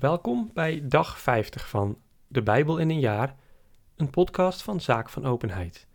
Welkom 0.00 0.50
bij 0.54 0.88
dag 0.88 1.18
50 1.18 1.68
van 1.68 1.98
De 2.28 2.42
Bijbel 2.42 2.78
in 2.78 2.90
een 2.90 3.00
jaar, 3.00 3.36
een 3.96 4.10
podcast 4.10 4.62
van 4.62 4.80
Zaak 4.80 5.08
van 5.08 5.26
Openheid. 5.26 5.86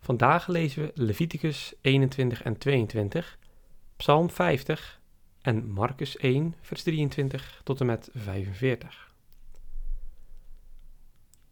Vandaag 0.00 0.46
lezen 0.46 0.82
we 0.82 0.92
Leviticus 0.94 1.74
21 1.80 2.42
en 2.42 2.58
22, 2.58 3.38
Psalm 3.96 4.30
50 4.30 5.00
en 5.40 5.70
Marcus 5.70 6.16
1, 6.16 6.54
vers 6.60 6.82
23 6.82 7.60
tot 7.64 7.80
en 7.80 7.86
met 7.86 8.08
45. 8.12 9.14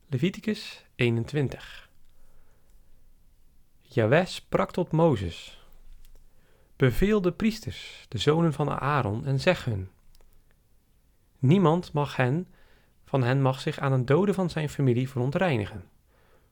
Leviticus 0.06 0.84
21 0.94 1.90
Jaweh 3.80 4.26
sprak 4.26 4.72
tot 4.72 4.90
Mozes: 4.90 5.64
Beveel 6.76 7.20
de 7.20 7.32
priesters, 7.32 8.06
de 8.08 8.18
zonen 8.18 8.52
van 8.52 8.70
Aaron, 8.70 9.26
en 9.26 9.40
zeg 9.40 9.64
hun: 9.64 9.90
Niemand 11.40 11.92
mag 11.92 12.16
hen, 12.16 12.46
van 13.04 13.22
hen 13.22 13.42
mag 13.42 13.60
zich 13.60 13.78
aan 13.78 13.92
een 13.92 14.06
dode 14.06 14.34
van 14.34 14.50
zijn 14.50 14.68
familie 14.68 15.08
verontreinigen, 15.08 15.84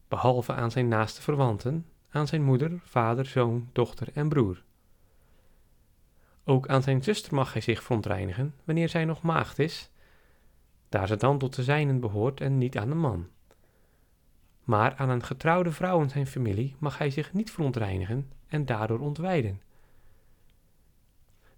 behalve 0.09 0.52
aan 0.52 0.70
zijn 0.70 0.88
naaste 0.88 1.23
verwanten, 1.23 1.87
aan 2.10 2.27
zijn 2.27 2.42
moeder, 2.42 2.80
vader, 2.83 3.27
zoon, 3.27 3.69
dochter 3.73 4.09
en 4.15 4.29
broer. 4.29 4.62
Ook 6.45 6.69
aan 6.69 6.82
zijn 6.82 7.02
zuster 7.02 7.34
mag 7.34 7.52
hij 7.52 7.62
zich 7.62 7.82
verontreinigen, 7.82 8.55
wanneer 8.65 8.88
zij 8.88 9.05
nog 9.05 9.23
maagd 9.23 9.59
is, 9.59 9.91
daar 10.88 11.07
ze 11.07 11.16
dan 11.16 11.38
tot 11.38 11.55
de 11.55 11.62
zijnen 11.62 12.01
behoort 12.01 12.41
en 12.41 12.59
niet 12.59 12.79
aan 12.79 12.88
de 12.88 12.95
man. 12.95 13.29
Maar 14.65 14.95
aan 14.96 15.09
een 15.09 15.24
getrouwde 15.24 15.73
vrouw 15.73 16.01
in 16.01 16.10
zijn 16.10 16.27
familie 16.27 16.77
mag 16.79 16.98
hij 16.98 17.10
zich 17.10 17.32
niet 17.32 17.51
verontreinigen 17.51 18.30
en 18.46 18.66
daardoor 18.66 18.98
ontwijden. 18.98 19.62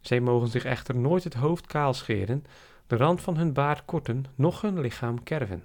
Zij 0.01 0.21
mogen 0.21 0.49
zich 0.49 0.65
echter 0.65 0.97
nooit 0.97 1.25
het 1.25 1.35
hoofd 1.35 1.67
kaal 1.67 1.95
scheren, 1.95 2.45
de 2.91 2.97
rand 2.97 3.21
van 3.21 3.37
hun 3.37 3.53
baard 3.53 3.85
korten, 3.85 4.25
noch 4.35 4.61
hun 4.61 4.81
lichaam 4.81 5.23
kerven. 5.23 5.65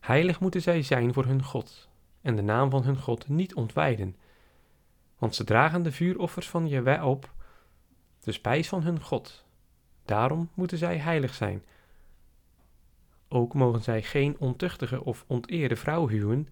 Heilig 0.00 0.40
moeten 0.40 0.62
zij 0.62 0.82
zijn 0.82 1.12
voor 1.12 1.24
hun 1.24 1.42
God, 1.42 1.88
en 2.20 2.36
de 2.36 2.42
naam 2.42 2.70
van 2.70 2.82
hun 2.82 2.98
God 2.98 3.28
niet 3.28 3.54
ontwijden, 3.54 4.16
want 5.18 5.34
ze 5.34 5.44
dragen 5.44 5.82
de 5.82 5.92
vuuroffers 5.92 6.48
van 6.48 6.68
Jehovah 6.68 7.06
op, 7.06 7.32
de 8.20 8.32
spijs 8.32 8.68
van 8.68 8.82
hun 8.82 9.00
God. 9.00 9.44
Daarom 10.04 10.50
moeten 10.54 10.78
zij 10.78 10.98
heilig 10.98 11.34
zijn. 11.34 11.64
Ook 13.28 13.54
mogen 13.54 13.82
zij 13.82 14.02
geen 14.02 14.36
ontuchtige 14.38 15.04
of 15.04 15.24
onteerde 15.26 15.76
vrouw 15.76 16.08
huwen, 16.08 16.48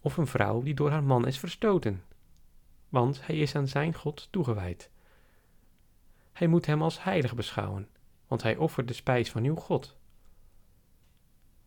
of 0.00 0.16
een 0.16 0.26
vrouw 0.26 0.62
die 0.62 0.74
door 0.74 0.90
haar 0.90 1.04
man 1.04 1.26
is 1.26 1.38
verstoten, 1.38 2.02
want 2.88 3.26
hij 3.26 3.36
is 3.38 3.54
aan 3.54 3.68
zijn 3.68 3.94
God 3.94 4.28
toegewijd. 4.30 4.90
Hij 6.32 6.46
moet 6.46 6.66
hem 6.66 6.82
als 6.82 7.02
heilig 7.02 7.34
beschouwen, 7.34 7.88
want 8.32 8.44
hij 8.44 8.56
offert 8.56 8.88
de 8.88 8.94
spijs 8.94 9.30
van 9.30 9.44
uw 9.44 9.54
God. 9.54 9.96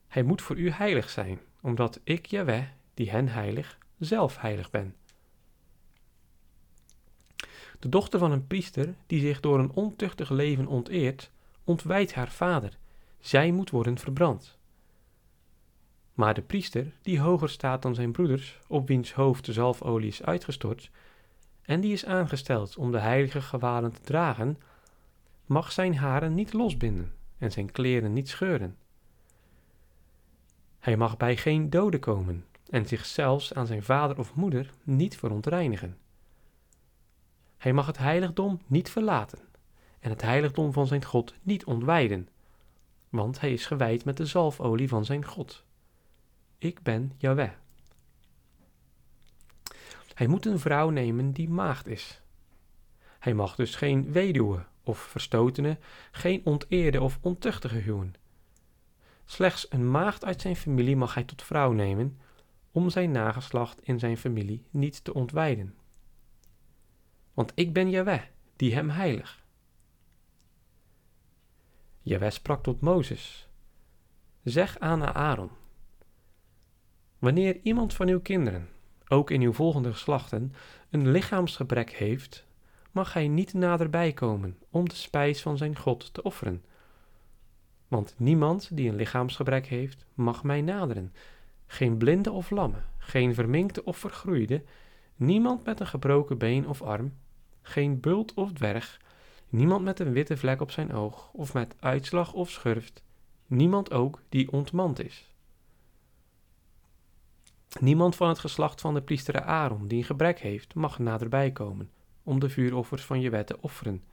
Hij 0.08 0.24
moet 0.24 0.42
voor 0.42 0.58
u 0.58 0.70
heilig 0.70 1.10
zijn, 1.10 1.40
omdat 1.62 2.00
ik, 2.04 2.26
Jaweh, 2.26 2.64
die 2.94 3.10
hen 3.10 3.28
heilig, 3.28 3.78
zelf 4.00 4.38
heilig 4.38 4.70
ben. 4.70 4.96
De 7.80 7.90
dochter 7.90 8.20
van 8.20 8.32
een 8.32 8.48
priester 8.48 8.96
die 9.08 9.20
zich 9.20 9.40
door 9.40 9.60
een 9.60 9.72
ontuchtig 9.72 10.30
leven 10.30 10.68
onteert, 10.68 11.32
ontwijdt 11.64 12.14
haar 12.14 12.32
vader. 12.32 12.78
Zij 13.20 13.52
moet 13.52 13.70
worden 13.70 13.98
verbrand. 13.98 14.58
Maar 16.14 16.34
de 16.34 16.42
priester, 16.42 16.94
die 17.02 17.20
hoger 17.20 17.50
staat 17.50 17.82
dan 17.82 17.96
zijn 17.96 18.12
broeders, 18.12 18.60
op 18.68 18.88
wiens 18.88 19.14
hoofd 19.14 19.46
de 19.46 19.54
zalfolie 19.54 20.08
is 20.08 20.24
uitgestort, 20.24 20.90
en 21.62 21.82
die 21.82 21.94
is 21.94 22.06
aangesteld 22.06 22.78
om 22.78 22.92
de 22.92 23.00
heilige 23.00 23.42
gewaden 23.42 23.92
te 23.92 24.02
dragen, 24.02 24.58
mag 25.46 25.72
zijn 25.72 25.96
haren 25.96 26.34
niet 26.34 26.54
losbinden 26.54 27.14
en 27.38 27.52
zijn 27.52 27.72
kleren 27.72 28.14
niet 28.14 28.30
scheuren. 28.30 28.78
Hij 30.80 30.98
mag 30.98 31.18
bij 31.18 31.38
geen 31.38 31.70
dode 31.70 32.00
komen 32.00 32.46
en 32.70 32.86
zich 32.86 33.06
zelfs 33.06 33.54
aan 33.54 33.68
zijn 33.68 33.84
vader 33.84 34.20
of 34.20 34.36
moeder 34.36 34.74
niet 34.84 35.18
verontreinigen. 35.18 35.98
Hij 37.58 37.74
mag 37.74 37.86
het 37.86 37.98
heiligdom 37.98 38.62
niet 38.68 38.90
verlaten 38.90 39.40
en 40.00 40.10
het 40.10 40.22
heiligdom 40.22 40.74
van 40.74 40.88
zijn 40.88 41.04
God 41.04 41.34
niet 41.42 41.66
ontwijden, 41.66 42.30
want 43.10 43.40
hij 43.40 43.54
is 43.54 43.66
gewijd 43.66 44.06
met 44.06 44.18
de 44.18 44.26
zalfolie 44.26 44.88
van 44.88 45.06
zijn 45.06 45.26
God. 45.26 45.64
Ik 46.58 46.82
ben 46.82 47.12
Yahweh. 47.18 47.52
Hij 50.14 50.28
moet 50.28 50.46
een 50.46 50.60
vrouw 50.60 50.90
nemen 50.90 51.32
die 51.32 51.50
maagd 51.50 51.88
is. 51.88 52.22
Hij 53.20 53.34
mag 53.34 53.56
dus 53.56 53.76
geen 53.76 54.12
weduwe 54.12 54.66
of 54.86 55.00
verstotene, 55.00 55.78
geen 56.12 56.42
onteerde 56.44 57.02
of 57.02 57.20
ontuchtige 57.22 57.78
huwen. 57.78 58.14
Slechts 59.26 59.66
een 59.70 59.92
maagd 59.92 60.26
uit 60.26 60.42
zijn 60.42 60.56
familie 60.56 60.96
mag 60.96 61.14
hij 61.14 61.24
tot 61.24 61.44
vrouw 61.44 61.72
nemen, 61.72 62.20
om 62.72 62.90
zijn 62.90 63.12
nageslacht 63.12 63.82
in 63.82 64.00
zijn 64.00 64.18
familie 64.18 64.66
niet 64.70 65.04
te 65.04 65.14
ontwijden. 65.14 65.76
Want 67.34 67.52
ik 67.56 67.74
ben 67.74 67.90
Jaweh, 67.90 68.22
die 68.56 68.74
hem 68.74 68.90
heilig. 68.90 69.44
Jaweh 72.02 72.32
sprak 72.32 72.64
tot 72.64 72.82
Mozes: 72.82 73.50
Zeg 74.44 74.80
aan 74.80 75.04
Aaron: 75.04 75.50
Wanneer 77.20 77.60
iemand 77.64 77.94
van 77.94 78.08
uw 78.08 78.20
kinderen, 78.20 78.70
ook 79.08 79.32
in 79.32 79.42
uw 79.42 79.54
volgende 79.54 79.92
geslachten, 79.92 80.54
een 80.90 81.12
lichaamsgebrek 81.12 81.92
heeft, 81.92 82.46
mag 82.96 83.14
hij 83.14 83.28
niet 83.28 83.54
naderbij 83.54 84.14
komen 84.14 84.58
om 84.70 84.90
de 84.90 84.96
spijs 84.96 85.42
van 85.42 85.58
zijn 85.58 85.78
God 85.78 86.14
te 86.14 86.24
offeren. 86.24 86.64
Want 87.88 88.14
niemand 88.18 88.70
die 88.72 88.90
een 88.90 88.96
lichaamsgebrek 88.96 89.66
heeft, 89.66 90.06
mag 90.14 90.44
mij 90.44 90.62
naderen. 90.62 91.14
Geen 91.66 91.98
blinde 91.98 92.32
of 92.32 92.50
lamme, 92.50 92.78
geen 92.98 93.34
verminkte 93.34 93.84
of 93.84 93.98
vergroeide, 93.98 94.64
niemand 95.16 95.66
met 95.66 95.80
een 95.80 95.88
gebroken 95.88 96.38
been 96.38 96.68
of 96.68 96.82
arm, 96.82 97.14
geen 97.62 98.00
bult 98.00 98.34
of 98.34 98.52
dwerg, 98.52 99.02
niemand 99.50 99.84
met 99.84 100.00
een 100.00 100.12
witte 100.12 100.38
vlek 100.38 100.62
op 100.62 100.72
zijn 100.72 100.94
oog 100.94 101.30
of 101.34 101.54
met 101.54 101.76
uitslag 101.80 102.34
of 102.34 102.50
schurft, 102.50 103.04
niemand 103.48 103.92
ook 103.92 104.22
die 104.30 104.52
ontmand 104.52 105.04
is. 105.04 105.34
Niemand 107.80 108.16
van 108.16 108.28
het 108.28 108.40
geslacht 108.40 108.82
van 108.82 108.94
de 108.94 109.02
priester 109.02 109.42
Aaron 109.42 109.88
die 109.88 109.98
een 109.98 110.04
gebrek 110.04 110.40
heeft, 110.40 110.74
mag 110.74 111.00
naderbij 111.00 111.52
komen 111.52 111.90
om 112.26 112.40
de 112.40 112.50
vuuroffers 112.50 113.04
van 113.04 113.22
je 113.22 113.30
wet 113.30 113.48
te 113.48 113.62
offeren. 113.62 114.04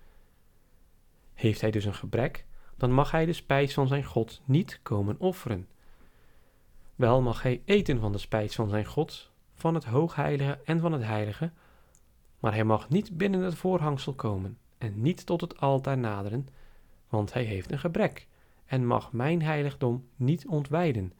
Heeft 1.35 1.61
hij 1.61 1.71
dus 1.71 1.85
een 1.85 1.95
gebrek, 1.95 2.45
dan 2.77 2.93
mag 2.93 3.11
hij 3.11 3.27
de 3.27 3.33
spijs 3.33 3.75
van 3.75 3.89
zijn 3.89 4.05
God 4.05 4.41
niet 4.45 4.81
komen 4.83 5.19
offeren. 5.19 5.69
Wel 6.95 7.23
mag 7.23 7.43
hij 7.43 7.63
eten 7.65 8.01
van 8.01 8.13
de 8.13 8.19
spijs 8.19 8.55
van 8.55 8.69
zijn 8.69 8.85
God, 8.85 9.31
van 9.55 9.75
het 9.75 9.85
hoogheilige 9.85 10.61
en 10.65 10.81
van 10.81 10.93
het 10.93 11.03
heilige, 11.03 11.53
maar 12.39 12.53
hij 12.53 12.65
mag 12.65 12.89
niet 12.89 13.17
binnen 13.17 13.41
het 13.41 13.55
voorhangsel 13.55 14.15
komen 14.15 14.59
en 14.79 15.03
niet 15.03 15.27
tot 15.27 15.41
het 15.41 15.61
altaar 15.61 15.99
naderen, 15.99 16.49
want 17.09 17.33
hij 17.33 17.45
heeft 17.45 17.73
een 17.73 17.79
gebrek 17.79 18.27
en 18.67 18.87
mag 18.87 19.13
mijn 19.13 19.43
heiligdom 19.43 20.09
niet 20.17 20.47
ontwijden. 20.47 21.13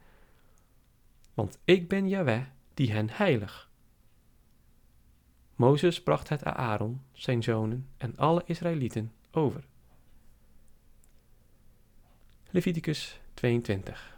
Want 1.33 1.59
ik 1.63 1.87
ben 1.87 2.09
Jahweh 2.09 2.41
die 2.73 2.91
hen 2.91 3.09
heilig. 3.09 3.69
Mozes 5.55 6.03
bracht 6.03 6.29
het 6.29 6.43
aan 6.43 6.55
Aaron, 6.55 7.01
zijn 7.11 7.43
zonen 7.43 7.87
en 7.97 8.17
alle 8.17 8.43
Israëlieten 8.45 9.11
over. 9.31 9.63
Leviticus 12.49 13.19
22 13.33 14.17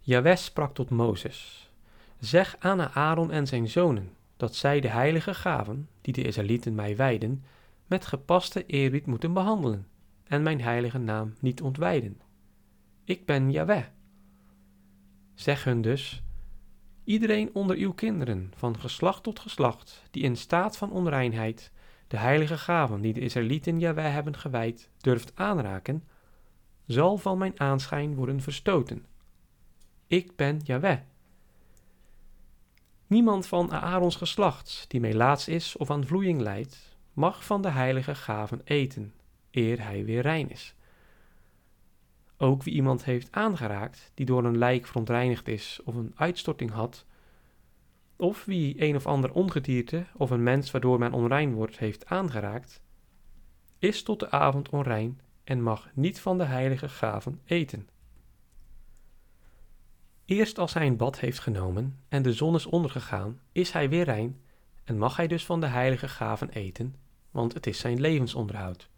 Jawes 0.00 0.44
sprak 0.44 0.74
tot 0.74 0.90
Mozes, 0.90 1.70
zeg 2.18 2.56
aan 2.58 2.80
Aaron 2.80 3.30
en 3.30 3.46
zijn 3.46 3.68
zonen, 3.68 4.12
dat 4.36 4.54
zij 4.54 4.80
de 4.80 4.88
heilige 4.88 5.34
gaven, 5.34 5.88
die 6.00 6.12
de 6.12 6.22
Israëlieten 6.22 6.74
mij 6.74 6.96
wijden, 6.96 7.44
met 7.86 8.06
gepaste 8.06 8.66
eerbied 8.66 9.06
moeten 9.06 9.32
behandelen 9.32 9.86
en 10.24 10.42
mijn 10.42 10.60
heilige 10.60 10.98
naam 10.98 11.34
niet 11.40 11.62
ontwijden. 11.62 12.20
Ik 13.04 13.26
ben 13.26 13.50
Jaweh. 13.50 13.84
Zeg 15.34 15.64
hun 15.64 15.82
dus, 15.82 16.22
Iedereen 17.06 17.50
onder 17.52 17.76
uw 17.76 17.92
kinderen, 17.92 18.52
van 18.56 18.78
geslacht 18.78 19.22
tot 19.22 19.38
geslacht, 19.38 20.02
die 20.10 20.22
in 20.22 20.36
staat 20.36 20.76
van 20.76 20.90
onreinheid 20.90 21.72
de 22.08 22.16
heilige 22.16 22.58
gaven 22.58 23.00
die 23.00 23.12
de 23.12 23.20
Israëlieten 23.20 23.78
Jahweh 23.78 24.12
hebben 24.12 24.36
gewijd, 24.36 24.90
durft 25.00 25.32
aanraken, 25.34 26.04
zal 26.86 27.18
van 27.18 27.38
mijn 27.38 27.60
aanschijn 27.60 28.14
worden 28.14 28.40
verstoten. 28.40 29.06
Ik 30.06 30.36
ben 30.36 30.60
Jahweh. 30.64 30.98
Niemand 33.06 33.46
van 33.46 33.72
Aarons 33.72 34.16
geslacht, 34.16 34.84
die 34.88 35.00
melaats 35.00 35.48
is 35.48 35.76
of 35.76 35.90
aan 35.90 36.06
vloeiing 36.06 36.40
leidt, 36.40 36.96
mag 37.12 37.44
van 37.44 37.62
de 37.62 37.70
heilige 37.70 38.14
gaven 38.14 38.60
eten, 38.64 39.14
eer 39.50 39.82
hij 39.82 40.04
weer 40.04 40.22
rein 40.22 40.50
is. 40.50 40.74
Ook 42.38 42.62
wie 42.62 42.74
iemand 42.74 43.04
heeft 43.04 43.32
aangeraakt, 43.32 44.10
die 44.14 44.26
door 44.26 44.44
een 44.44 44.58
lijk 44.58 44.86
verontreinigd 44.86 45.48
is 45.48 45.80
of 45.84 45.94
een 45.94 46.12
uitstorting 46.14 46.70
had, 46.70 47.06
of 48.16 48.44
wie 48.44 48.82
een 48.82 48.96
of 48.96 49.06
ander 49.06 49.32
ongedierte 49.32 50.06
of 50.16 50.30
een 50.30 50.42
mens 50.42 50.70
waardoor 50.70 50.98
men 50.98 51.12
onrein 51.12 51.54
wordt 51.54 51.78
heeft 51.78 52.06
aangeraakt, 52.06 52.82
is 53.78 54.02
tot 54.02 54.20
de 54.20 54.30
avond 54.30 54.68
onrein 54.68 55.20
en 55.44 55.62
mag 55.62 55.90
niet 55.94 56.20
van 56.20 56.38
de 56.38 56.44
heilige 56.44 56.88
gaven 56.88 57.40
eten. 57.44 57.88
Eerst 60.24 60.58
als 60.58 60.74
hij 60.74 60.86
een 60.86 60.96
bad 60.96 61.20
heeft 61.20 61.38
genomen 61.38 61.98
en 62.08 62.22
de 62.22 62.32
zon 62.32 62.54
is 62.54 62.66
ondergegaan, 62.66 63.40
is 63.52 63.70
hij 63.70 63.88
weer 63.88 64.04
rein 64.04 64.40
en 64.84 64.98
mag 64.98 65.16
hij 65.16 65.26
dus 65.26 65.44
van 65.44 65.60
de 65.60 65.66
heilige 65.66 66.08
gaven 66.08 66.50
eten, 66.50 66.94
want 67.30 67.54
het 67.54 67.66
is 67.66 67.78
zijn 67.78 68.00
levensonderhoud. 68.00 68.90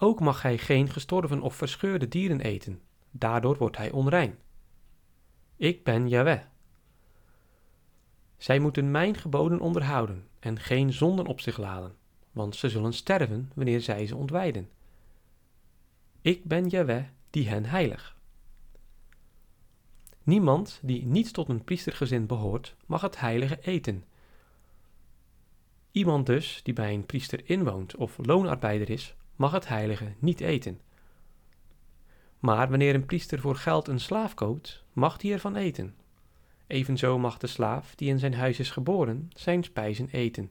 Ook 0.00 0.20
mag 0.20 0.42
hij 0.42 0.58
geen 0.58 0.88
gestorven 0.88 1.40
of 1.40 1.54
verscheurde 1.54 2.08
dieren 2.08 2.40
eten, 2.40 2.80
daardoor 3.10 3.56
wordt 3.56 3.76
hij 3.76 3.90
onrein. 3.90 4.38
Ik 5.56 5.84
ben 5.84 6.08
Yahweh. 6.08 6.40
Zij 8.36 8.58
moeten 8.58 8.90
mijn 8.90 9.16
geboden 9.16 9.60
onderhouden 9.60 10.28
en 10.38 10.58
geen 10.58 10.92
zonden 10.92 11.26
op 11.26 11.40
zich 11.40 11.56
laden, 11.56 11.96
want 12.32 12.56
ze 12.56 12.68
zullen 12.68 12.92
sterven 12.92 13.50
wanneer 13.54 13.80
zij 13.80 14.06
ze 14.06 14.16
ontwijden. 14.16 14.68
Ik 16.20 16.44
ben 16.44 16.68
Yahweh 16.68 17.04
die 17.30 17.48
hen 17.48 17.64
heilig. 17.64 18.16
Niemand 20.22 20.80
die 20.82 21.06
niet 21.06 21.32
tot 21.32 21.48
een 21.48 21.64
priestergezin 21.64 22.26
behoort, 22.26 22.76
mag 22.86 23.00
het 23.00 23.20
heilige 23.20 23.58
eten. 23.60 24.04
Iemand 25.90 26.26
dus 26.26 26.60
die 26.62 26.74
bij 26.74 26.94
een 26.94 27.06
priester 27.06 27.40
inwoont 27.50 27.96
of 27.96 28.18
loonarbeider 28.22 28.90
is, 28.90 29.16
mag 29.38 29.52
het 29.52 29.68
heilige 29.68 30.12
niet 30.18 30.40
eten. 30.40 30.80
Maar 32.38 32.68
wanneer 32.68 32.94
een 32.94 33.06
priester 33.06 33.40
voor 33.40 33.56
geld 33.56 33.88
een 33.88 34.00
slaaf 34.00 34.34
koopt, 34.34 34.84
mag 34.92 35.22
hij 35.22 35.32
ervan 35.32 35.56
eten. 35.56 35.94
Evenzo 36.66 37.18
mag 37.18 37.38
de 37.38 37.46
slaaf 37.46 37.94
die 37.94 38.08
in 38.08 38.18
zijn 38.18 38.34
huis 38.34 38.58
is 38.58 38.70
geboren 38.70 39.30
zijn 39.34 39.62
spijzen 39.62 40.08
eten. 40.10 40.50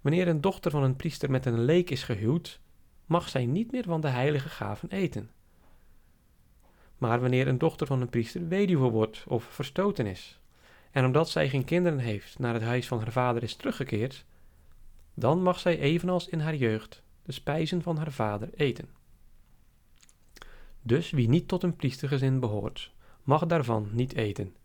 Wanneer 0.00 0.28
een 0.28 0.40
dochter 0.40 0.70
van 0.70 0.82
een 0.82 0.96
priester 0.96 1.30
met 1.30 1.46
een 1.46 1.64
leek 1.64 1.90
is 1.90 2.02
gehuwd, 2.02 2.60
mag 3.06 3.28
zij 3.28 3.46
niet 3.46 3.72
meer 3.72 3.84
van 3.84 4.00
de 4.00 4.08
heilige 4.08 4.48
gaven 4.48 4.90
eten. 4.90 5.30
Maar 6.98 7.20
wanneer 7.20 7.48
een 7.48 7.58
dochter 7.58 7.86
van 7.86 8.00
een 8.00 8.08
priester 8.08 8.48
weduwe 8.48 8.90
wordt 8.90 9.24
of 9.28 9.44
verstoten 9.44 10.06
is, 10.06 10.40
en 10.90 11.04
omdat 11.04 11.28
zij 11.28 11.48
geen 11.48 11.64
kinderen 11.64 11.98
heeft 11.98 12.38
naar 12.38 12.54
het 12.54 12.62
huis 12.62 12.86
van 12.86 12.98
haar 12.98 13.12
vader 13.12 13.42
is 13.42 13.54
teruggekeerd, 13.54 14.24
dan 15.14 15.42
mag 15.42 15.58
zij 15.58 15.78
evenals 15.78 16.28
in 16.28 16.40
haar 16.40 16.54
jeugd 16.54 17.06
de 17.28 17.34
spijzen 17.34 17.82
van 17.82 17.96
haar 17.96 18.12
vader 18.12 18.48
eten. 18.54 18.88
Dus 20.82 21.10
wie 21.10 21.28
niet 21.28 21.48
tot 21.48 21.62
een 21.62 21.76
priestergezin 21.76 22.40
behoort, 22.40 22.92
mag 23.22 23.46
daarvan 23.46 23.88
niet 23.92 24.14
eten. 24.14 24.56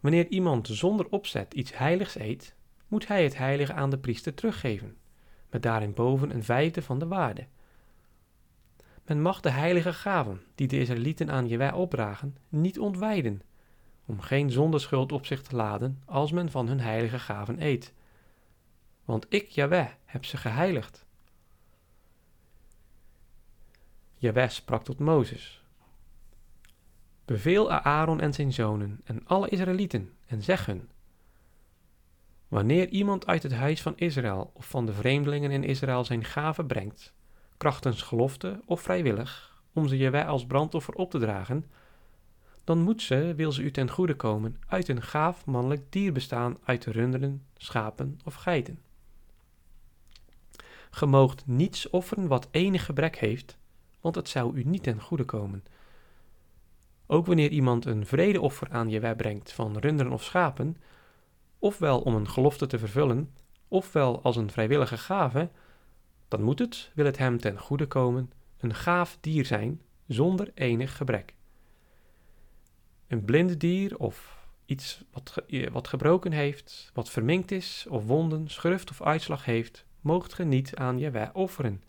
Wanneer 0.00 0.28
iemand 0.28 0.68
zonder 0.68 1.06
opzet 1.10 1.54
iets 1.54 1.78
heiligs 1.78 2.18
eet, 2.18 2.54
moet 2.88 3.08
hij 3.08 3.22
het 3.22 3.36
heilige 3.36 3.72
aan 3.72 3.90
de 3.90 3.98
priester 3.98 4.34
teruggeven, 4.34 4.96
met 5.50 5.62
daarin 5.62 5.94
boven 5.94 6.34
een 6.34 6.44
vijfde 6.44 6.82
van 6.82 6.98
de 6.98 7.06
waarde. 7.06 7.46
Men 9.04 9.22
mag 9.22 9.40
de 9.40 9.50
heilige 9.50 9.92
gaven 9.92 10.42
die 10.54 10.68
de 10.68 10.78
Israëlieten 10.78 11.30
aan 11.30 11.48
Jehovah 11.48 11.78
opdragen 11.78 12.36
niet 12.48 12.78
ontwijden, 12.78 13.42
om 14.06 14.20
geen 14.20 14.50
zondeschuld 14.50 15.12
op 15.12 15.26
zich 15.26 15.42
te 15.42 15.56
laden 15.56 16.02
als 16.04 16.32
men 16.32 16.50
van 16.50 16.68
hun 16.68 16.80
heilige 16.80 17.18
gaven 17.18 17.62
eet. 17.62 17.94
Want 19.06 19.26
ik, 19.28 19.48
Jahweh, 19.48 19.88
heb 20.04 20.24
ze 20.24 20.36
geheiligd. 20.36 21.06
Jahweh 24.14 24.48
sprak 24.48 24.84
tot 24.84 24.98
Mozes. 24.98 25.64
Beveel 27.24 27.70
Aaron 27.70 28.20
en 28.20 28.32
zijn 28.32 28.52
zonen 28.52 29.00
en 29.04 29.26
alle 29.26 29.48
Israëlieten 29.48 30.12
en 30.26 30.42
zeg 30.42 30.66
hun: 30.66 30.88
Wanneer 32.48 32.88
iemand 32.88 33.26
uit 33.26 33.42
het 33.42 33.52
huis 33.52 33.82
van 33.82 33.96
Israël 33.96 34.50
of 34.54 34.68
van 34.68 34.86
de 34.86 34.92
vreemdelingen 34.92 35.50
in 35.50 35.64
Israël 35.64 36.04
zijn 36.04 36.24
gave 36.24 36.64
brengt, 36.64 37.14
krachtens 37.56 38.02
gelofte 38.02 38.60
of 38.64 38.80
vrijwillig, 38.80 39.62
om 39.72 39.88
ze 39.88 40.10
wij 40.10 40.26
als 40.26 40.46
brandoffer 40.46 40.94
op 40.94 41.10
te 41.10 41.18
dragen, 41.18 41.64
dan 42.64 42.78
moet 42.78 43.02
ze, 43.02 43.34
wil 43.36 43.52
ze 43.52 43.62
u 43.62 43.70
ten 43.70 43.90
goede 43.90 44.14
komen, 44.14 44.56
uit 44.66 44.88
een 44.88 45.02
gaaf 45.02 45.46
mannelijk 45.46 45.92
dier 45.92 46.12
bestaan 46.12 46.58
uit 46.64 46.84
runderen, 46.84 47.46
schapen 47.56 48.18
of 48.24 48.34
geiten. 48.34 48.84
Ge 50.96 51.06
moogt 51.06 51.46
niets 51.46 51.90
offeren 51.90 52.26
wat 52.26 52.48
enig 52.50 52.84
gebrek 52.84 53.16
heeft, 53.16 53.58
want 54.00 54.14
het 54.14 54.28
zou 54.28 54.56
u 54.56 54.62
niet 54.64 54.82
ten 54.82 55.00
goede 55.00 55.24
komen. 55.24 55.64
Ook 57.06 57.26
wanneer 57.26 57.50
iemand 57.50 57.84
een 57.84 58.06
vredeoffer 58.06 58.70
aan 58.70 58.90
je 58.90 59.14
brengt 59.16 59.52
van 59.52 59.78
runderen 59.78 60.12
of 60.12 60.22
schapen, 60.24 60.76
ofwel 61.58 62.00
om 62.00 62.14
een 62.14 62.28
gelofte 62.28 62.66
te 62.66 62.78
vervullen, 62.78 63.34
ofwel 63.68 64.22
als 64.22 64.36
een 64.36 64.50
vrijwillige 64.50 64.98
gave, 64.98 65.50
dan 66.28 66.42
moet 66.42 66.58
het, 66.58 66.90
wil 66.94 67.04
het 67.04 67.18
hem 67.18 67.38
ten 67.40 67.58
goede 67.58 67.86
komen, 67.86 68.32
een 68.58 68.74
gaaf 68.74 69.18
dier 69.20 69.44
zijn, 69.44 69.82
zonder 70.06 70.50
enig 70.54 70.96
gebrek. 70.96 71.34
Een 73.06 73.24
blinde 73.24 73.56
dier 73.56 73.98
of 73.98 74.46
iets 74.66 75.04
wat, 75.12 75.34
wat 75.72 75.88
gebroken 75.88 76.32
heeft, 76.32 76.90
wat 76.94 77.10
verminkt 77.10 77.50
is, 77.50 77.86
of 77.88 78.04
wonden, 78.04 78.48
schurft 78.48 78.90
of 78.90 79.02
uitslag 79.02 79.44
heeft, 79.44 79.85
moogt 80.06 80.34
ge 80.34 80.44
niet 80.44 80.76
aan 80.76 80.98
Jehovah 80.98 81.28
offeren, 81.32 81.82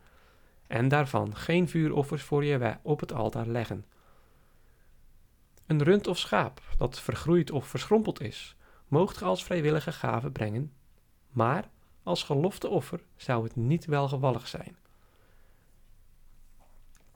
en 0.68 0.88
daarvan 0.88 1.36
geen 1.36 1.70
vuuroffers 1.70 2.24
voor 2.24 2.46
Jehovah 2.46 2.76
op 2.82 3.00
het 3.00 3.14
altaar 3.14 3.48
leggen. 3.48 3.86
Een 5.66 5.84
rund 5.84 6.08
of 6.08 6.18
schaap 6.18 6.62
dat 6.78 7.00
vergroeid 7.00 7.52
of 7.52 7.68
verschrompeld 7.68 8.22
is, 8.22 8.56
moogt 8.88 9.18
ge 9.18 9.26
als 9.26 9.44
vrijwillige 9.44 9.92
gave 9.92 10.32
brengen, 10.32 10.72
maar 11.30 11.70
als 12.04 12.24
gelofte 12.24 12.68
offer 12.68 13.00
zou 13.16 13.44
het 13.44 13.56
niet 13.56 13.86
welgevallig 13.86 14.48
zijn. 14.48 14.78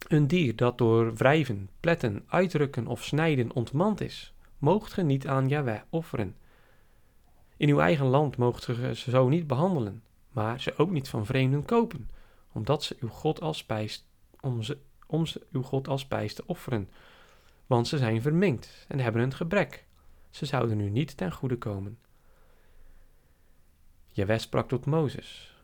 Een 0.07 0.27
dier 0.27 0.55
dat 0.55 0.77
door 0.77 1.13
wrijven, 1.15 1.69
pletten, 1.79 2.23
uitrukken 2.27 2.87
of 2.87 3.03
snijden 3.03 3.53
ontmand 3.53 4.01
is, 4.01 4.33
moogt 4.57 4.93
ge 4.93 5.01
niet 5.01 5.27
aan 5.27 5.47
Jahweh 5.47 5.81
offeren. 5.89 6.35
In 7.57 7.69
uw 7.69 7.79
eigen 7.79 8.05
land 8.05 8.37
moogt 8.37 8.65
ge 8.65 8.95
ze 8.95 9.09
zo 9.09 9.29
niet 9.29 9.47
behandelen, 9.47 10.03
maar 10.31 10.61
ze 10.61 10.77
ook 10.77 10.91
niet 10.91 11.09
van 11.09 11.25
vreemden 11.25 11.65
kopen, 11.65 12.09
omdat 12.51 12.83
ze 12.83 12.97
uw 12.99 13.09
God 13.09 13.41
als 13.41 13.65
om 14.41 14.63
ze, 15.25 15.41
uw 15.51 15.61
God 15.61 15.87
als 15.87 16.01
spijs 16.01 16.33
te 16.33 16.43
offeren. 16.45 16.89
Want 17.67 17.87
ze 17.87 17.97
zijn 17.97 18.21
verminkt 18.21 18.85
en 18.87 18.99
hebben 18.99 19.21
een 19.21 19.33
gebrek. 19.33 19.85
Ze 20.29 20.45
zouden 20.45 20.79
u 20.79 20.89
niet 20.89 21.17
ten 21.17 21.31
goede 21.31 21.57
komen. 21.57 21.99
Jaweh 24.07 24.39
sprak 24.39 24.67
tot 24.67 24.85
Mozes. 24.85 25.55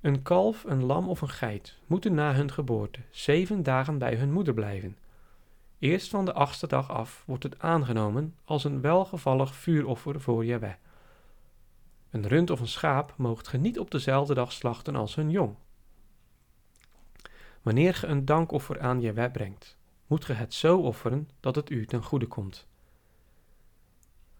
Een 0.00 0.22
kalf, 0.22 0.64
een 0.64 0.84
lam 0.84 1.08
of 1.08 1.20
een 1.20 1.28
geit 1.28 1.78
moeten 1.86 2.14
na 2.14 2.34
hun 2.34 2.52
geboorte 2.52 3.00
zeven 3.10 3.62
dagen 3.62 3.98
bij 3.98 4.14
hun 4.14 4.32
moeder 4.32 4.54
blijven. 4.54 4.96
Eerst 5.78 6.08
van 6.08 6.24
de 6.24 6.32
achtste 6.32 6.66
dag 6.66 6.90
af 6.90 7.22
wordt 7.26 7.42
het 7.42 7.58
aangenomen 7.58 8.34
als 8.44 8.64
een 8.64 8.80
welgevallig 8.80 9.54
vuuroffer 9.54 10.20
voor 10.20 10.44
Jaweh. 10.44 10.74
Een 12.12 12.28
rund 12.28 12.50
of 12.50 12.60
een 12.60 12.68
schaap 12.68 13.14
moogt 13.16 13.48
ge 13.48 13.56
niet 13.56 13.78
op 13.78 13.90
dezelfde 13.90 14.34
dag 14.34 14.52
slachten 14.52 14.96
als 14.96 15.14
hun 15.14 15.30
jong. 15.30 15.56
Wanneer 17.62 17.94
ge 17.94 18.06
een 18.06 18.24
dankoffer 18.24 18.80
aan 18.80 19.00
Jaweh 19.00 19.32
brengt, 19.32 19.78
moet 20.06 20.24
ge 20.24 20.32
het 20.32 20.54
zo 20.54 20.78
offeren 20.78 21.28
dat 21.40 21.54
het 21.54 21.70
u 21.70 21.86
ten 21.86 22.02
goede 22.02 22.26
komt. 22.26 22.66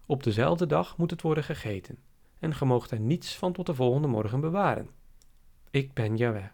Op 0.06 0.22
dezelfde 0.22 0.66
dag 0.66 0.96
moet 0.96 1.10
het 1.10 1.22
worden 1.22 1.44
gegeten 1.44 1.98
en 2.38 2.54
ge 2.54 2.64
moogt 2.64 2.90
er 2.90 3.00
niets 3.00 3.36
van 3.36 3.52
tot 3.52 3.66
de 3.66 3.74
volgende 3.74 4.08
morgen 4.08 4.40
bewaren. 4.40 4.90
Ik 5.70 5.92
ben 5.92 6.16
Jahweh. 6.16 6.48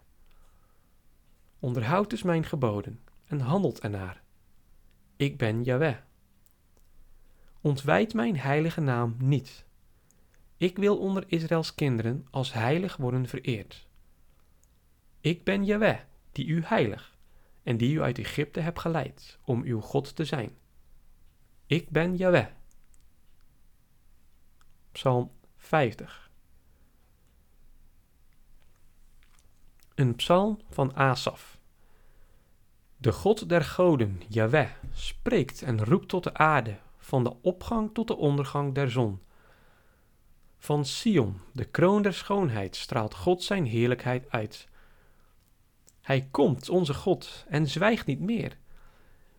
Onderhoud 1.59 2.09
dus 2.09 2.23
mijn 2.23 2.43
geboden 2.43 2.99
en 3.25 3.39
handelt 3.39 3.79
ernaar. 3.79 4.21
Ik 5.15 5.37
ben 5.37 5.63
Jahweh. 5.63 5.97
Ontwijd 7.61 8.13
mijn 8.13 8.37
heilige 8.37 8.81
naam 8.81 9.15
niet. 9.17 9.67
Ik 10.59 10.77
wil 10.77 10.97
onder 10.97 11.23
Israëls 11.27 11.75
kinderen 11.75 12.27
als 12.31 12.53
heilig 12.53 12.97
worden 12.97 13.27
vereerd. 13.27 13.87
Ik 15.19 15.43
ben 15.43 15.65
Jahweh, 15.65 15.99
die 16.31 16.45
u 16.47 16.63
heilig 16.63 17.17
en 17.63 17.77
die 17.77 17.93
u 17.93 18.01
uit 18.01 18.17
Egypte 18.17 18.59
heb 18.59 18.77
geleid 18.77 19.39
om 19.45 19.63
uw 19.63 19.81
God 19.81 20.15
te 20.15 20.25
zijn. 20.25 20.57
Ik 21.65 21.89
ben 21.89 22.15
Jahweh. 22.15 22.47
Psalm 24.91 25.31
50. 25.57 26.31
Een 29.95 30.15
psalm 30.15 30.59
van 30.69 30.95
Asaf. 30.95 31.59
De 32.97 33.11
God 33.11 33.49
der 33.49 33.63
goden, 33.63 34.21
Jahweh, 34.27 34.69
spreekt 34.91 35.61
en 35.61 35.85
roept 35.85 36.07
tot 36.07 36.23
de 36.23 36.33
aarde, 36.33 36.79
van 36.97 37.23
de 37.23 37.41
opgang 37.41 37.93
tot 37.93 38.07
de 38.07 38.15
ondergang 38.15 38.73
der 38.73 38.91
zon. 38.91 39.21
Van 40.61 40.85
Sion, 40.85 41.41
de 41.53 41.65
kroon 41.65 42.01
der 42.01 42.13
schoonheid, 42.13 42.75
straalt 42.75 43.13
God 43.13 43.43
zijn 43.43 43.65
heerlijkheid 43.65 44.29
uit. 44.29 44.67
Hij 46.01 46.27
komt, 46.31 46.69
onze 46.69 46.93
God, 46.93 47.45
en 47.47 47.67
zwijgt 47.67 48.05
niet 48.05 48.19
meer. 48.19 48.57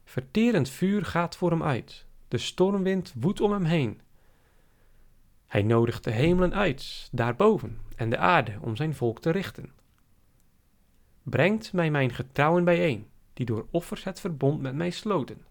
Verterend 0.04 0.68
vuur 0.68 1.04
gaat 1.04 1.36
voor 1.36 1.50
hem 1.50 1.62
uit, 1.62 2.06
de 2.28 2.38
stormwind 2.38 3.12
woedt 3.16 3.40
om 3.40 3.52
hem 3.52 3.64
heen. 3.64 4.00
Hij 5.46 5.62
nodigt 5.62 6.04
de 6.04 6.10
hemelen 6.10 6.54
uit, 6.54 7.08
daarboven, 7.12 7.78
en 7.96 8.10
de 8.10 8.18
aarde 8.18 8.58
om 8.60 8.76
zijn 8.76 8.94
volk 8.94 9.20
te 9.20 9.30
richten. 9.30 9.72
Brengt 11.22 11.72
mij 11.72 11.90
mijn 11.90 12.14
getrouwen 12.14 12.64
bijeen, 12.64 13.08
die 13.32 13.46
door 13.46 13.66
offers 13.70 14.04
het 14.04 14.20
verbond 14.20 14.60
met 14.60 14.74
mij 14.74 14.90
sloten. 14.90 15.44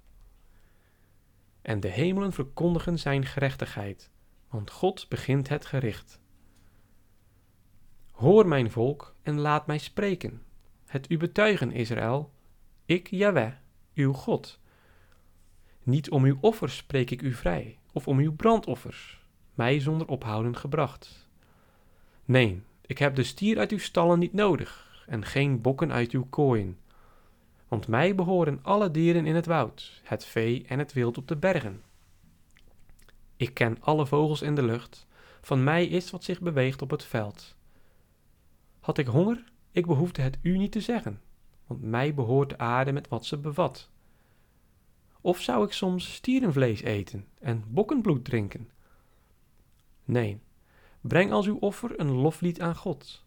En 1.62 1.80
de 1.80 1.88
hemelen 1.88 2.34
verkondigen 2.34 3.00
zijn 3.00 3.26
gerechtigheid, 3.26 4.12
want 4.50 4.72
God 4.72 5.06
begint 5.10 5.50
het 5.50 5.65
gericht. 5.65 6.20
Hoor 8.12 8.48
mijn 8.48 8.72
volk 8.72 9.15
en 9.22 9.39
laat 9.39 9.68
mij 9.68 9.77
spreken, 9.77 10.41
het 10.86 11.12
u 11.12 11.18
betuigen, 11.18 11.72
Israël, 11.72 12.32
ik, 12.86 13.08
Jahweh, 13.10 13.51
uw 13.94 14.13
God. 14.13 14.60
Niet 15.84 16.10
om 16.10 16.24
uw 16.24 16.38
offers 16.41 16.77
spreek 16.77 17.12
ik 17.12 17.22
u 17.22 17.34
vrij, 17.34 17.77
of 17.91 18.08
om 18.08 18.18
uw 18.18 18.36
brandoffers, 18.36 19.25
mij 19.53 19.79
zonder 19.79 20.08
ophouden 20.08 20.56
gebracht. 20.56 21.27
Nee, 22.25 22.62
ik 22.86 22.98
heb 22.98 23.15
de 23.15 23.24
stier 23.24 23.58
uit 23.58 23.72
uw 23.72 23.77
stallen 23.77 24.20
niet 24.20 24.34
nodig, 24.34 25.03
en 25.08 25.25
geen 25.25 25.62
bokken 25.62 25.91
uit 25.91 26.12
uw 26.12 26.25
kooien. 26.29 26.77
Want 27.68 27.88
mij 27.88 28.15
behoren 28.15 28.60
alle 28.62 28.91
dieren 28.91 29.25
in 29.25 29.36
het 29.36 29.46
woud, 29.46 30.01
het 30.03 30.25
vee 30.25 30.65
en 30.68 30.79
het 30.79 30.94
wild 30.94 31.18
op 31.18 31.27
de 31.27 31.36
bergen. 31.36 31.82
Ik 33.39 33.53
ken 33.53 33.77
alle 33.79 34.05
vogels 34.05 34.41
in 34.41 34.55
de 34.55 34.63
lucht, 34.63 35.08
van 35.41 35.63
mij 35.63 35.86
is 35.86 36.12
wat 36.12 36.24
zich 36.24 36.39
beweegt 36.39 36.81
op 36.81 36.89
het 36.89 37.03
veld. 37.03 37.55
Had 38.79 38.98
ik 38.98 39.08
honger, 39.08 39.43
ik 39.72 39.86
behoefde 39.86 40.22
het 40.22 40.38
u 40.41 40.58
niet 40.58 40.72
te 40.72 40.81
zeggen, 40.81 41.22
want 41.67 41.81
mij 41.81 42.13
behoort 42.13 42.50
de 42.50 42.58
aarde 42.58 42.91
met 42.91 43.08
wat 43.08 43.25
ze 43.25 43.38
bevat. 43.38 43.89
Of 45.22 45.41
zou 45.41 45.65
ik 45.65 45.72
soms 45.72 46.13
stierenvlees 46.13 46.81
eten 46.81 47.27
en 47.39 47.63
bokkenbloed 47.67 48.25
drinken? 48.25 48.69
Nee, 50.05 50.39
breng 51.01 51.31
als 51.31 51.46
uw 51.48 51.58
offer 51.58 52.00
een 52.00 52.12
loflied 52.12 52.62
aan 52.62 52.75
God. 52.75 53.24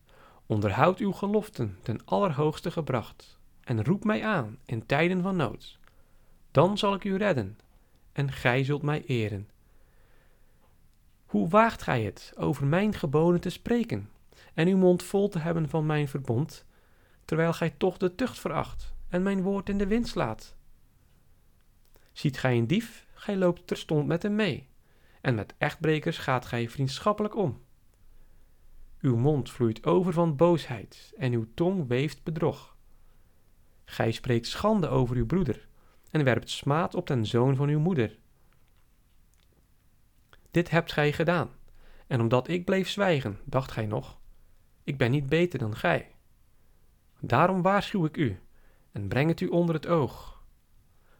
Onderhoud 0.46 0.98
uw 0.98 1.12
geloften 1.12 1.78
ten 1.82 2.04
allerhoogste 2.04 2.70
gebracht 2.70 3.38
en 3.60 3.84
roep 3.84 4.04
mij 4.04 4.24
aan 4.24 4.58
in 4.64 4.86
tijden 4.86 5.22
van 5.22 5.36
nood. 5.36 5.78
Dan 6.50 6.78
zal 6.78 6.94
ik 6.94 7.04
u 7.04 7.16
redden 7.16 7.58
en 8.12 8.32
gij 8.32 8.64
zult 8.64 8.82
mij 8.82 9.04
eren. 9.04 9.50
Hoe 11.32 11.48
waagt 11.48 11.82
gij 11.82 12.02
het 12.02 12.32
over 12.36 12.66
mijn 12.66 12.94
geboden 12.94 13.40
te 13.40 13.50
spreken 13.50 14.10
en 14.54 14.68
uw 14.68 14.76
mond 14.76 15.02
vol 15.02 15.28
te 15.28 15.38
hebben 15.38 15.68
van 15.68 15.86
mijn 15.86 16.08
verbond, 16.08 16.66
terwijl 17.24 17.52
gij 17.52 17.70
toch 17.70 17.96
de 17.96 18.14
tucht 18.14 18.38
veracht 18.38 18.94
en 19.08 19.22
mijn 19.22 19.42
woord 19.42 19.68
in 19.68 19.78
de 19.78 19.86
wind 19.86 20.08
slaat? 20.08 20.56
Ziet 22.12 22.38
gij 22.38 22.56
een 22.56 22.66
dief, 22.66 23.06
gij 23.14 23.36
loopt 23.36 23.66
terstond 23.66 24.06
met 24.06 24.22
hem 24.22 24.34
mee, 24.34 24.68
en 25.20 25.34
met 25.34 25.54
echtbrekers 25.58 26.18
gaat 26.18 26.46
gij 26.46 26.68
vriendschappelijk 26.68 27.36
om. 27.36 27.60
Uw 29.00 29.16
mond 29.16 29.50
vloeit 29.50 29.86
over 29.86 30.12
van 30.12 30.36
boosheid 30.36 31.12
en 31.16 31.32
uw 31.32 31.46
tong 31.54 31.88
weeft 31.88 32.22
bedrog. 32.22 32.76
Gij 33.84 34.12
spreekt 34.12 34.46
schande 34.46 34.88
over 34.88 35.16
uw 35.16 35.26
broeder 35.26 35.68
en 36.10 36.24
werpt 36.24 36.50
smaad 36.50 36.94
op 36.94 37.06
den 37.06 37.26
zoon 37.26 37.56
van 37.56 37.68
uw 37.68 37.80
moeder. 37.80 38.20
Dit 40.52 40.70
hebt 40.70 40.92
gij 40.92 41.12
gedaan, 41.12 41.50
en 42.06 42.20
omdat 42.20 42.48
ik 42.48 42.64
bleef 42.64 42.88
zwijgen, 42.88 43.38
dacht 43.44 43.70
gij 43.70 43.86
nog, 43.86 44.20
ik 44.84 44.98
ben 44.98 45.10
niet 45.10 45.28
beter 45.28 45.58
dan 45.58 45.76
gij. 45.76 46.14
Daarom 47.20 47.62
waarschuw 47.62 48.04
ik 48.04 48.16
u 48.16 48.40
en 48.92 49.08
breng 49.08 49.28
het 49.28 49.40
u 49.40 49.46
onder 49.46 49.74
het 49.74 49.86
oog. 49.86 50.44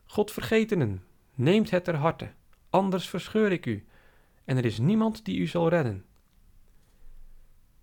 God 0.05 0.31
vergetenen, 0.31 1.05
neemt 1.35 1.71
het 1.71 1.85
ter 1.85 1.97
harte, 1.97 2.33
anders 2.71 3.09
verscheur 3.09 3.53
ik 3.53 3.67
u, 3.67 3.87
en 4.45 4.57
er 4.57 4.65
is 4.65 4.79
niemand 4.79 5.25
die 5.25 5.39
u 5.39 5.47
zal 5.47 5.69
redden. 5.69 6.05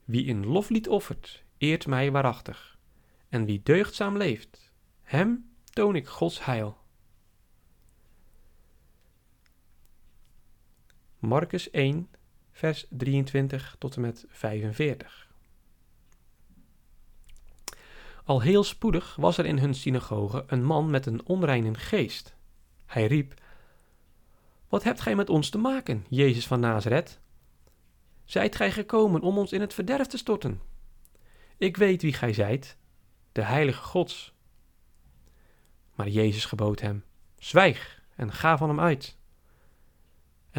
Wie 0.06 0.30
een 0.30 0.46
loflied 0.46 0.88
offert, 0.88 1.44
eert 1.58 1.88
mij 1.88 2.12
waarachtig, 2.12 2.80
en 3.30 3.46
wie 3.46 3.62
deugdzaam 3.64 4.18
leeft, 4.18 4.72
hem 5.02 5.52
toon 5.64 5.96
ik 5.96 6.08
Gods 6.08 6.46
heil. 6.46 6.78
Marcus 11.20 11.70
1, 11.70 12.10
vers 12.52 12.86
23 12.90 13.76
tot 13.80 13.96
en 13.96 14.02
met 14.02 14.26
45. 14.30 15.28
Al 18.24 18.42
heel 18.42 18.64
spoedig 18.64 19.16
was 19.16 19.38
er 19.38 19.46
in 19.46 19.58
hun 19.58 19.76
synagoge 19.76 20.44
een 20.48 20.64
man 20.64 20.90
met 20.90 21.06
een 21.06 21.26
onreine 21.26 21.74
geest. 21.74 22.36
Hij 22.86 23.06
riep: 23.06 23.34
Wat 24.68 24.84
hebt 24.84 25.02
gij 25.02 25.16
met 25.16 25.30
ons 25.30 25.50
te 25.50 25.58
maken, 25.58 26.06
Jezus 26.10 26.48
van 26.48 26.60
Nazareth? 26.60 27.20
Zijt 28.26 28.56
gij 28.56 28.72
gekomen 28.72 29.22
om 29.22 29.38
ons 29.38 29.52
in 29.52 29.62
het 29.62 29.74
verderf 29.74 30.08
te 30.08 30.18
storten? 30.18 30.62
Ik 31.58 31.78
weet 31.78 32.02
wie 32.02 32.14
gij 32.14 32.34
zijt, 32.34 32.78
de 33.32 33.42
heilige 33.42 33.84
Gods. 33.84 34.34
Maar 35.96 36.08
Jezus 36.08 36.46
gebood 36.46 36.82
hem: 36.82 37.04
Zwijg 37.38 38.02
en 38.16 38.34
ga 38.34 38.58
van 38.58 38.70
hem 38.70 38.80
uit. 38.80 39.19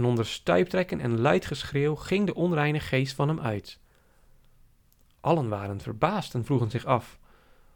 En 0.00 0.06
onder 0.06 0.26
stuiptrekken 0.26 1.00
en 1.00 1.20
luid 1.20 1.46
geschreeuw 1.46 1.94
ging 1.96 2.26
de 2.26 2.34
onreine 2.34 2.80
geest 2.80 3.14
van 3.14 3.28
hem 3.28 3.40
uit. 3.40 3.78
Allen 5.20 5.48
waren 5.48 5.80
verbaasd 5.80 6.34
en 6.34 6.44
vroegen 6.44 6.70
zich 6.70 6.84
af: 6.84 7.18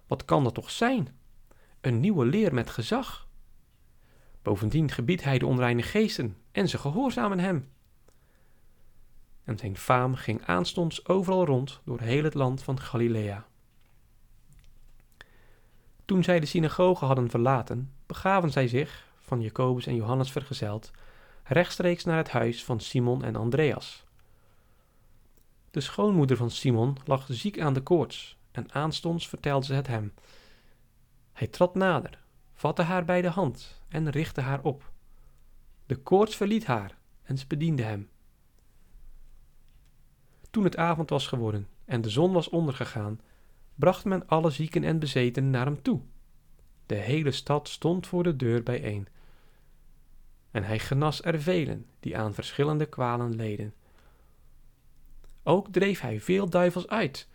wat 0.07 0.25
kan 0.25 0.45
dat 0.45 0.55
toch 0.55 0.71
zijn? 0.71 1.19
Een 1.81 2.01
nieuwe 2.01 2.25
leer 2.25 2.55
met 2.55 2.71
gezag. 2.71 3.29
Bovendien 4.43 4.91
gebiedt 4.91 5.25
hij 5.25 5.39
de 5.39 5.47
onreine 5.47 5.83
geesten 5.83 6.37
en 6.53 6.69
ze 6.69 6.79
gehoorzamen 6.79 7.39
hem. 7.39 7.71
En 9.45 9.59
zijn 9.59 9.77
faam 9.77 10.15
ging 10.15 10.45
aanstonds 10.45 11.09
overal 11.09 11.45
rond 11.45 11.81
door 11.85 12.01
heel 12.01 12.25
het 12.25 12.35
land 12.35 12.63
van 12.63 12.81
Galilea. 12.81 13.47
Toen 16.05 16.23
zij 16.23 16.41
de 16.41 16.47
synagoge 16.47 17.05
hadden 17.05 17.31
verlaten, 17.31 17.93
begaven 18.07 18.51
zij 18.51 18.69
zich, 18.69 19.07
van 19.19 19.41
Jacobus 19.41 19.87
en 19.87 19.95
Johannes 19.95 20.33
vergezeld, 20.33 20.91
rechtstreeks 21.45 22.05
naar 22.05 22.17
het 22.17 22.31
huis 22.31 22.65
van 22.65 22.81
Simon 22.81 23.25
en 23.25 23.37
Andreas. 23.37 24.05
De 25.71 25.81
schoonmoeder 25.81 26.37
van 26.37 26.51
Simon 26.51 26.97
lag 27.05 27.27
ziek 27.29 27.61
aan 27.61 27.75
de 27.75 27.83
koorts 27.83 28.37
en 28.51 28.73
aanstonds 28.73 29.29
vertelde 29.29 29.67
ze 29.67 29.75
het 29.75 29.87
hem. 29.87 30.13
Hij 31.33 31.47
trad 31.47 31.75
nader, 31.75 32.23
vatte 32.53 32.83
haar 32.83 33.05
bij 33.05 33.23
de 33.23 33.29
hand 33.29 33.83
en 33.89 34.11
richtte 34.11 34.41
haar 34.41 34.63
op. 34.63 34.93
De 35.87 35.97
koorts 35.97 36.37
verliet 36.37 36.67
haar 36.67 36.99
en 37.23 37.39
ze 37.39 37.47
bediende 37.47 37.83
hem. 37.83 38.09
Toen 40.51 40.65
het 40.65 40.77
avond 40.77 41.11
was 41.11 41.27
geworden 41.27 41.69
en 41.85 42.01
de 42.01 42.11
zon 42.11 42.33
was 42.33 42.49
ondergegaan, 42.49 43.21
bracht 43.75 44.05
men 44.05 44.27
alle 44.27 44.51
zieken 44.51 44.85
en 44.85 44.99
bezetenen 44.99 45.51
naar 45.51 45.67
hem 45.67 45.83
toe. 45.83 46.01
De 46.87 46.95
hele 46.95 47.31
stad 47.31 47.69
stond 47.69 48.07
voor 48.07 48.23
de 48.23 48.37
deur 48.37 48.63
bijeen. 48.63 49.09
En 50.55 50.65
hij 50.65 50.79
genas 50.79 51.25
er 51.25 51.41
velen 51.43 51.87
die 52.01 52.19
aan 52.19 52.35
verschillende 52.35 52.87
kwalen 52.87 53.37
leden. 53.37 53.75
Ook 55.43 55.69
dreef 55.73 56.01
hij 56.01 56.21
veel 56.21 56.49
duivels 56.49 56.89
uit 56.89 57.29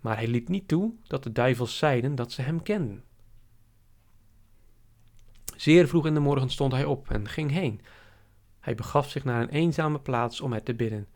maar 0.00 0.16
hij 0.16 0.28
liet 0.28 0.48
niet 0.48 0.68
toe 0.68 0.94
dat 1.06 1.22
de 1.22 1.32
duivels 1.32 1.78
zeiden 1.78 2.14
dat 2.14 2.32
ze 2.32 2.42
hem 2.42 2.62
kenden. 2.62 3.04
Zeer 5.56 5.88
vroeg 5.88 6.06
in 6.06 6.14
de 6.14 6.20
morgen 6.20 6.50
stond 6.50 6.72
hij 6.72 6.84
op 6.84 7.10
en 7.10 7.28
ging 7.28 7.50
heen. 7.50 7.80
Hij 8.60 8.74
begaf 8.74 9.10
zich 9.10 9.24
naar 9.24 9.42
een 9.42 9.48
eenzame 9.48 10.00
plaats 10.00 10.40
om 10.40 10.52
het 10.52 10.64
te 10.64 10.74
bidden. 10.74 11.08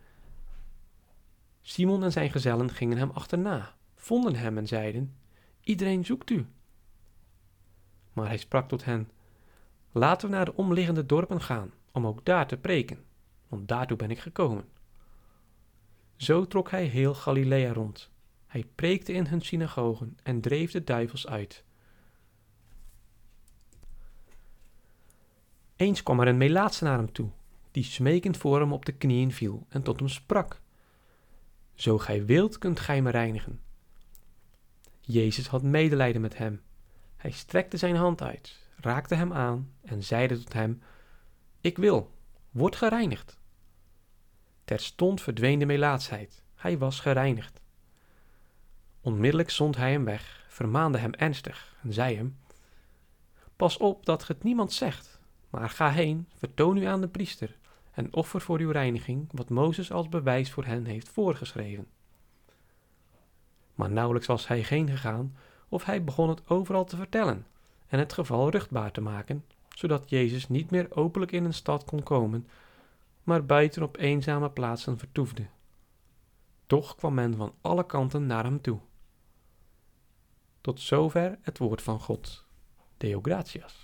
Simon 1.63 2.03
en 2.03 2.13
zijn 2.13 2.31
gezellen 2.31 2.71
gingen 2.71 2.99
hem 2.99 3.11
achterna, 3.11 3.75
vonden 3.95 4.37
hem 4.37 4.59
en 4.59 4.67
zeiden: 4.67 5.17
Iedereen 5.61 6.05
zoekt 6.05 6.31
u. 6.31 6.47
Maar 8.13 8.27
hij 8.27 8.37
sprak 8.37 8.69
tot 8.69 8.85
hen: 8.85 9.11
Laten 9.97 10.29
we 10.29 10.35
naar 10.35 10.45
de 10.45 10.57
omliggende 10.57 11.07
dorpen 11.07 11.41
gaan, 11.41 11.73
om 11.93 12.07
ook 12.07 12.25
daar 12.25 12.47
te 12.47 12.57
preken, 12.57 13.05
want 13.49 13.69
daartoe 13.69 13.97
ben 13.97 14.11
ik 14.11 14.19
gekomen. 14.19 14.69
Zo 16.17 16.47
trok 16.47 16.71
hij 16.71 16.85
heel 16.85 17.15
Galilea 17.15 17.73
rond 17.73 18.13
hij 18.55 18.65
preekte 18.75 19.13
in 19.13 19.27
hun 19.27 19.41
synagogen 19.41 20.19
en 20.23 20.41
dreef 20.41 20.71
de 20.71 20.85
duivels 20.85 21.27
uit. 21.27 21.65
Eens 25.77 26.03
kwam 26.03 26.21
er 26.21 26.29
een 26.29 26.37
melaatse 26.37 26.85
naar 26.85 26.97
hem 26.97 27.13
toe, 27.13 27.31
die 27.71 27.85
smekend 27.85 28.37
voor 28.37 28.61
hem 28.61 28.73
op 28.73 28.85
de 28.85 28.93
knieën 28.93 29.33
viel 29.33 29.67
en 29.69 29.83
tot 29.83 29.99
hem 29.99 30.09
sprak. 30.09 30.61
Zo 31.75 31.99
gij 31.99 32.25
wilt, 32.25 32.59
kunt 32.59 32.81
gij 32.81 33.03
me 33.03 33.11
reinigen. 33.11 33.61
Jezus 35.01 35.47
had 35.47 35.63
medelijden 35.63 36.21
met 36.21 36.39
hem. 36.39 36.63
Hij 37.17 37.31
strekte 37.31 37.77
zijn 37.77 37.97
hand 37.97 38.23
uit, 38.23 38.64
raakte 38.85 39.15
hem 39.15 39.33
aan 39.33 39.73
en 39.83 40.03
zeide 40.03 40.39
tot 40.39 40.53
hem: 40.53 40.83
Ik 41.61 41.77
wil, 41.77 42.11
word 42.51 42.77
gereinigd. 42.77 43.39
Terstond 44.65 45.21
verdween 45.21 45.59
de 45.59 45.67
melaatsheid. 45.67 46.43
Hij 46.55 46.79
was 46.79 47.01
gereinigd. 47.01 47.61
Onmiddellijk 49.01 49.51
zond 49.51 49.77
hij 49.77 49.93
hem 49.93 50.05
weg, 50.05 50.47
vermaande 50.49 50.99
hem 50.99 51.13
ernstig 51.13 51.77
en 51.83 51.93
zei 51.93 52.17
hem: 52.17 52.39
Pas 53.57 53.77
op 53.77 54.07
dat 54.07 54.27
het 54.27 54.43
niemand 54.43 54.73
zegt, 54.73 55.21
maar 55.51 55.71
ga 55.71 55.91
heen, 55.91 56.29
vertoon 56.37 56.77
u 56.77 56.85
aan 56.85 57.01
de 57.01 57.09
priester 57.09 57.57
en 57.91 58.15
offer 58.15 58.41
voor 58.41 58.59
uw 58.59 58.71
reiniging 58.71 59.29
wat 59.33 59.51
Mozes 59.51 59.93
als 59.93 60.09
bewijs 60.09 60.51
voor 60.51 60.65
hen 60.65 60.85
heeft 60.85 61.09
voorgeschreven. 61.09 61.87
Maar 63.75 63.91
nauwelijks 63.91 64.27
was 64.27 64.49
hij 64.49 64.59
heen 64.59 64.89
gegaan 64.89 65.37
of 65.69 65.85
hij 65.85 66.05
begon 66.05 66.29
het 66.29 66.49
overal 66.49 66.85
te 66.85 66.97
vertellen 66.97 67.47
en 67.95 68.01
het 68.01 68.13
geval 68.13 68.51
ruchtbaar 68.51 68.93
te 68.93 69.01
maken, 69.01 69.45
zodat 69.69 70.11
Jezus 70.11 70.49
niet 70.49 70.71
meer 70.71 70.97
openlijk 70.97 71.33
in 71.33 71.45
een 71.45 71.55
stad 71.55 71.85
kon 71.85 72.03
komen, 72.03 72.49
maar 73.23 73.45
buiten 73.45 73.83
op 73.83 73.97
eenzame 73.97 74.51
plaatsen 74.51 74.99
vertoefde. 74.99 75.47
Toch 76.67 76.95
kwam 76.95 77.15
men 77.15 77.37
van 77.37 77.55
alle 77.61 77.87
kanten 77.87 78.27
naar 78.27 78.45
hem 78.45 78.61
toe. 78.61 78.79
Tot 80.61 80.81
zover 80.81 81.39
het 81.43 81.59
woord 81.59 81.83
van 81.83 82.01
God. 82.01 82.45
Deo 82.97 83.21
gratias. 83.23 83.84